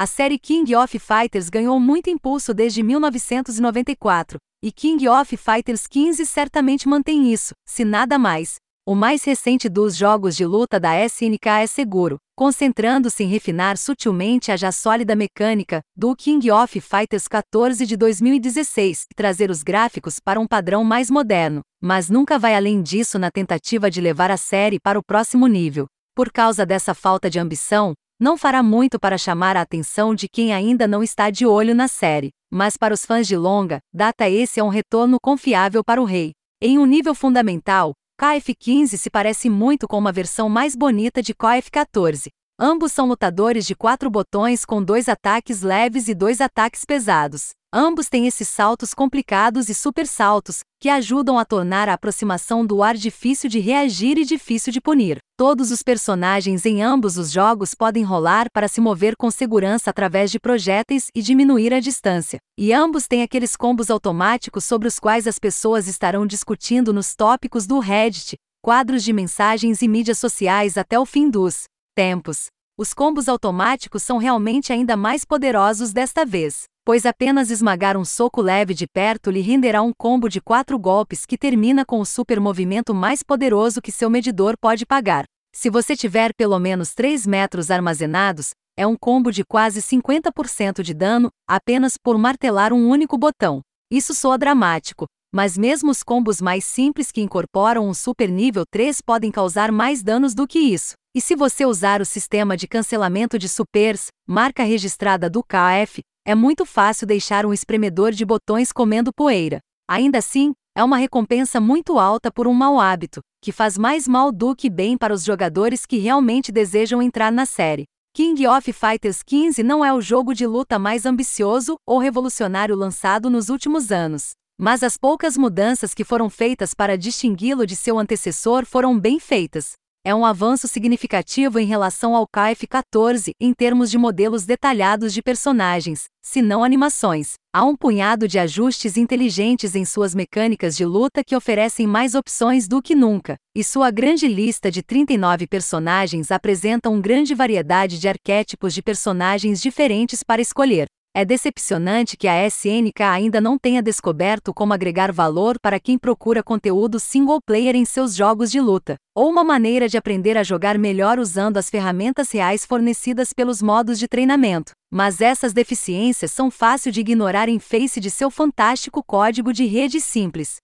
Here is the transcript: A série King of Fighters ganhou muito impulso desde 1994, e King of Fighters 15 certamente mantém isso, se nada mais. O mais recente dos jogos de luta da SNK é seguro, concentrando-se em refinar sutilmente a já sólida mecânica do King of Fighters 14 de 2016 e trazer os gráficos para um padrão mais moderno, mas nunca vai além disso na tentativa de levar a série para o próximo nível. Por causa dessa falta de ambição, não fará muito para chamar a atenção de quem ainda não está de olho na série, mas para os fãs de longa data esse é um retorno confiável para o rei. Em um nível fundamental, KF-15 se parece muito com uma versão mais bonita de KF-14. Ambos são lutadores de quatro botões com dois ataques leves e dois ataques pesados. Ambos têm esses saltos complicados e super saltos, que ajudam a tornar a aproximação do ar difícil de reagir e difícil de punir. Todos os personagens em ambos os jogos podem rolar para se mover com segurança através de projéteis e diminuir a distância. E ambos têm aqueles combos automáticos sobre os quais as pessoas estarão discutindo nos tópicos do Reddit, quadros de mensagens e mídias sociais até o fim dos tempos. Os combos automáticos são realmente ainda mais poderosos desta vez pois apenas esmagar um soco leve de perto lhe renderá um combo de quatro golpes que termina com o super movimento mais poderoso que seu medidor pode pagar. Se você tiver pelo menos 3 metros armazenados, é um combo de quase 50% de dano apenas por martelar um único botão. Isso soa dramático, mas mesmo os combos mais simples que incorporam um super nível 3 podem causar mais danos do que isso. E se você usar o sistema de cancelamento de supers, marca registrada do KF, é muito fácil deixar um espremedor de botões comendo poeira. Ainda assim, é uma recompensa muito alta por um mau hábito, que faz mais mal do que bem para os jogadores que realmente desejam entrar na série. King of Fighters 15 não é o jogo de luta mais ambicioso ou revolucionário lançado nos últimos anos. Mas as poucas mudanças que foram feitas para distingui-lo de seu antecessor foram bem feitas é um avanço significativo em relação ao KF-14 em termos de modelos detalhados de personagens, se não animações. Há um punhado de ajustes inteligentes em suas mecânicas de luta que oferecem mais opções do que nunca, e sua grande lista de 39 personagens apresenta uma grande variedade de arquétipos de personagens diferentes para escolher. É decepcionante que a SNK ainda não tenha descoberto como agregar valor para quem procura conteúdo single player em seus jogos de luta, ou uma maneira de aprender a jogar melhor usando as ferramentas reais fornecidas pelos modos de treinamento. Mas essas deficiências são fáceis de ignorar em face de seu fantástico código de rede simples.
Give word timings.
A 0.00 0.06
série 0.06 0.38
King 0.38 0.76
of 0.76 0.96
Fighters 0.96 1.48
ganhou 1.48 1.80
muito 1.80 2.08
impulso 2.08 2.54
desde 2.54 2.84
1994, 2.84 4.38
e 4.62 4.70
King 4.70 5.08
of 5.08 5.36
Fighters 5.36 5.88
15 5.88 6.24
certamente 6.24 6.88
mantém 6.88 7.32
isso, 7.32 7.52
se 7.66 7.84
nada 7.84 8.16
mais. 8.16 8.58
O 8.86 8.94
mais 8.94 9.24
recente 9.24 9.68
dos 9.68 9.96
jogos 9.96 10.36
de 10.36 10.46
luta 10.46 10.78
da 10.78 11.04
SNK 11.04 11.48
é 11.48 11.66
seguro, 11.66 12.16
concentrando-se 12.36 13.24
em 13.24 13.26
refinar 13.26 13.76
sutilmente 13.76 14.52
a 14.52 14.56
já 14.56 14.70
sólida 14.70 15.16
mecânica 15.16 15.80
do 15.96 16.14
King 16.14 16.48
of 16.52 16.80
Fighters 16.80 17.26
14 17.26 17.84
de 17.84 17.96
2016 17.96 19.06
e 19.10 19.14
trazer 19.16 19.50
os 19.50 19.64
gráficos 19.64 20.20
para 20.20 20.38
um 20.38 20.46
padrão 20.46 20.84
mais 20.84 21.10
moderno, 21.10 21.62
mas 21.82 22.08
nunca 22.08 22.38
vai 22.38 22.54
além 22.54 22.80
disso 22.82 23.18
na 23.18 23.32
tentativa 23.32 23.90
de 23.90 24.00
levar 24.00 24.30
a 24.30 24.36
série 24.36 24.78
para 24.78 24.96
o 24.96 25.02
próximo 25.02 25.48
nível. 25.48 25.86
Por 26.14 26.30
causa 26.30 26.64
dessa 26.64 26.94
falta 26.94 27.28
de 27.28 27.40
ambição, 27.40 27.94
não 28.20 28.36
fará 28.36 28.62
muito 28.62 28.98
para 28.98 29.16
chamar 29.16 29.56
a 29.56 29.60
atenção 29.60 30.14
de 30.14 30.28
quem 30.28 30.52
ainda 30.52 30.88
não 30.88 31.02
está 31.02 31.30
de 31.30 31.46
olho 31.46 31.74
na 31.74 31.86
série, 31.86 32.30
mas 32.50 32.76
para 32.76 32.92
os 32.92 33.06
fãs 33.06 33.26
de 33.26 33.36
longa 33.36 33.80
data 33.92 34.28
esse 34.28 34.58
é 34.58 34.64
um 34.64 34.68
retorno 34.68 35.18
confiável 35.20 35.84
para 35.84 36.02
o 36.02 36.04
rei. 36.04 36.32
Em 36.60 36.78
um 36.78 36.86
nível 36.86 37.14
fundamental, 37.14 37.92
KF-15 38.20 38.96
se 38.96 39.08
parece 39.08 39.48
muito 39.48 39.86
com 39.86 39.96
uma 39.96 40.10
versão 40.10 40.48
mais 40.48 40.74
bonita 40.74 41.22
de 41.22 41.32
KF-14. 41.32 42.28
Ambos 42.58 42.90
são 42.90 43.06
lutadores 43.06 43.64
de 43.64 43.76
quatro 43.76 44.10
botões 44.10 44.64
com 44.64 44.82
dois 44.82 45.08
ataques 45.08 45.62
leves 45.62 46.08
e 46.08 46.14
dois 46.14 46.40
ataques 46.40 46.84
pesados. 46.84 47.50
Ambos 47.72 48.08
têm 48.08 48.26
esses 48.26 48.48
saltos 48.48 48.94
complicados 48.94 49.68
e 49.68 49.74
super 49.74 50.06
saltos, 50.06 50.60
que 50.80 50.88
ajudam 50.88 51.38
a 51.38 51.44
tornar 51.44 51.86
a 51.86 51.92
aproximação 51.92 52.64
do 52.64 52.82
ar 52.82 52.96
difícil 52.96 53.50
de 53.50 53.58
reagir 53.58 54.16
e 54.16 54.24
difícil 54.24 54.72
de 54.72 54.80
punir. 54.80 55.18
Todos 55.36 55.70
os 55.70 55.82
personagens 55.82 56.64
em 56.64 56.82
ambos 56.82 57.18
os 57.18 57.30
jogos 57.30 57.74
podem 57.74 58.02
rolar 58.02 58.46
para 58.54 58.68
se 58.68 58.80
mover 58.80 59.14
com 59.16 59.30
segurança 59.30 59.90
através 59.90 60.30
de 60.30 60.40
projéteis 60.40 61.08
e 61.14 61.20
diminuir 61.20 61.74
a 61.74 61.80
distância. 61.80 62.38
E 62.58 62.72
ambos 62.72 63.06
têm 63.06 63.22
aqueles 63.22 63.54
combos 63.54 63.90
automáticos 63.90 64.64
sobre 64.64 64.88
os 64.88 64.98
quais 64.98 65.26
as 65.26 65.38
pessoas 65.38 65.86
estarão 65.86 66.26
discutindo 66.26 66.90
nos 66.90 67.14
tópicos 67.14 67.66
do 67.66 67.80
Reddit, 67.80 68.36
quadros 68.62 69.04
de 69.04 69.12
mensagens 69.12 69.82
e 69.82 69.88
mídias 69.88 70.18
sociais 70.18 70.78
até 70.78 70.98
o 70.98 71.04
fim 71.04 71.28
dos 71.28 71.64
tempos. 71.94 72.46
Os 72.78 72.94
combos 72.94 73.28
automáticos 73.28 74.04
são 74.04 74.18
realmente 74.18 74.72
ainda 74.72 74.96
mais 74.96 75.24
poderosos 75.24 75.92
desta 75.92 76.24
vez 76.24 76.64
pois 76.88 77.04
apenas 77.04 77.50
esmagar 77.50 77.98
um 77.98 78.04
soco 78.04 78.40
leve 78.40 78.72
de 78.72 78.86
perto 78.86 79.30
lhe 79.30 79.42
renderá 79.42 79.82
um 79.82 79.92
combo 79.92 80.26
de 80.26 80.40
quatro 80.40 80.78
golpes 80.78 81.26
que 81.26 81.36
termina 81.36 81.84
com 81.84 82.00
o 82.00 82.06
super 82.06 82.40
movimento 82.40 82.94
mais 82.94 83.22
poderoso 83.22 83.82
que 83.82 83.92
seu 83.92 84.08
medidor 84.08 84.56
pode 84.58 84.86
pagar. 84.86 85.26
Se 85.54 85.68
você 85.68 85.94
tiver 85.94 86.32
pelo 86.34 86.58
menos 86.58 86.94
3 86.94 87.26
metros 87.26 87.70
armazenados, 87.70 88.52
é 88.74 88.86
um 88.86 88.96
combo 88.96 89.30
de 89.30 89.44
quase 89.44 89.82
50% 89.82 90.80
de 90.82 90.94
dano 90.94 91.28
apenas 91.46 91.98
por 92.02 92.16
martelar 92.16 92.72
um 92.72 92.88
único 92.88 93.18
botão. 93.18 93.60
Isso 93.92 94.14
soa 94.14 94.38
dramático, 94.38 95.04
mas 95.30 95.58
mesmo 95.58 95.90
os 95.90 96.02
combos 96.02 96.40
mais 96.40 96.64
simples 96.64 97.12
que 97.12 97.20
incorporam 97.20 97.86
um 97.86 97.92
super 97.92 98.30
nível 98.30 98.64
3 98.64 99.02
podem 99.02 99.30
causar 99.30 99.70
mais 99.70 100.02
danos 100.02 100.34
do 100.34 100.46
que 100.46 100.58
isso. 100.58 100.94
E 101.14 101.20
se 101.20 101.34
você 101.34 101.64
usar 101.64 102.00
o 102.00 102.04
sistema 102.04 102.56
de 102.56 102.68
cancelamento 102.68 103.38
de 103.38 103.48
supers, 103.48 104.08
marca 104.26 104.62
registrada 104.62 105.30
do 105.30 105.42
KF, 105.42 106.00
é 106.24 106.34
muito 106.34 106.66
fácil 106.66 107.06
deixar 107.06 107.46
um 107.46 107.52
espremedor 107.52 108.12
de 108.12 108.24
botões 108.24 108.70
comendo 108.70 109.12
poeira. 109.12 109.58
Ainda 109.88 110.18
assim, 110.18 110.52
é 110.76 110.84
uma 110.84 110.98
recompensa 110.98 111.58
muito 111.60 111.98
alta 111.98 112.30
por 112.30 112.46
um 112.46 112.52
mau 112.52 112.78
hábito, 112.78 113.20
que 113.42 113.50
faz 113.50 113.78
mais 113.78 114.06
mal 114.06 114.30
do 114.30 114.54
que 114.54 114.68
bem 114.68 114.98
para 114.98 115.14
os 115.14 115.24
jogadores 115.24 115.86
que 115.86 115.96
realmente 115.96 116.52
desejam 116.52 117.00
entrar 117.00 117.32
na 117.32 117.46
série. 117.46 117.84
King 118.14 118.46
of 118.46 118.70
Fighters 118.72 119.22
15 119.22 119.62
não 119.62 119.84
é 119.84 119.92
o 119.92 120.02
jogo 120.02 120.34
de 120.34 120.46
luta 120.46 120.78
mais 120.78 121.06
ambicioso 121.06 121.76
ou 121.84 121.98
revolucionário 121.98 122.76
lançado 122.76 123.30
nos 123.30 123.48
últimos 123.48 123.90
anos. 123.90 124.32
Mas 124.60 124.82
as 124.82 124.96
poucas 124.96 125.38
mudanças 125.38 125.94
que 125.94 126.04
foram 126.04 126.28
feitas 126.28 126.74
para 126.74 126.98
distingui-lo 126.98 127.66
de 127.66 127.74
seu 127.74 127.98
antecessor 127.98 128.66
foram 128.66 128.98
bem 128.98 129.18
feitas 129.18 129.72
é 130.04 130.14
um 130.14 130.24
avanço 130.24 130.66
significativo 130.66 131.58
em 131.58 131.66
relação 131.66 132.14
ao 132.14 132.26
KF-14 132.26 133.32
em 133.40 133.52
termos 133.52 133.90
de 133.90 133.98
modelos 133.98 134.44
detalhados 134.44 135.12
de 135.12 135.22
personagens, 135.22 136.04
se 136.22 136.40
não 136.40 136.64
animações. 136.64 137.34
Há 137.54 137.64
um 137.64 137.76
punhado 137.76 138.28
de 138.28 138.38
ajustes 138.38 138.96
inteligentes 138.96 139.74
em 139.74 139.84
suas 139.84 140.14
mecânicas 140.14 140.76
de 140.76 140.84
luta 140.84 141.22
que 141.24 141.36
oferecem 141.36 141.86
mais 141.86 142.14
opções 142.14 142.68
do 142.68 142.82
que 142.82 142.94
nunca, 142.94 143.36
e 143.54 143.64
sua 143.64 143.90
grande 143.90 144.28
lista 144.28 144.70
de 144.70 144.82
39 144.82 145.46
personagens 145.46 146.30
apresenta 146.30 146.88
uma 146.90 147.00
grande 147.00 147.34
variedade 147.34 147.98
de 147.98 148.08
arquétipos 148.08 148.74
de 148.74 148.82
personagens 148.82 149.60
diferentes 149.60 150.22
para 150.22 150.42
escolher. 150.42 150.86
É 151.20 151.24
decepcionante 151.24 152.16
que 152.16 152.28
a 152.28 152.46
SNK 152.46 153.02
ainda 153.02 153.40
não 153.40 153.58
tenha 153.58 153.82
descoberto 153.82 154.54
como 154.54 154.72
agregar 154.72 155.10
valor 155.10 155.58
para 155.60 155.80
quem 155.80 155.98
procura 155.98 156.44
conteúdo 156.44 157.00
single 157.00 157.40
player 157.44 157.74
em 157.74 157.84
seus 157.84 158.14
jogos 158.14 158.52
de 158.52 158.60
luta, 158.60 158.94
ou 159.16 159.28
uma 159.28 159.42
maneira 159.42 159.88
de 159.88 159.98
aprender 159.98 160.36
a 160.36 160.44
jogar 160.44 160.78
melhor 160.78 161.18
usando 161.18 161.56
as 161.56 161.68
ferramentas 161.68 162.30
reais 162.30 162.64
fornecidas 162.64 163.32
pelos 163.32 163.60
modos 163.60 163.98
de 163.98 164.06
treinamento. 164.06 164.70
Mas 164.92 165.20
essas 165.20 165.52
deficiências 165.52 166.30
são 166.30 166.52
fáceis 166.52 166.94
de 166.94 167.00
ignorar 167.00 167.48
em 167.48 167.58
face 167.58 167.98
de 167.98 168.12
seu 168.12 168.30
fantástico 168.30 169.02
código 169.02 169.52
de 169.52 169.66
rede 169.66 170.00
simples. 170.00 170.58